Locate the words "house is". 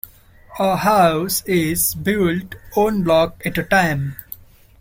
0.77-1.93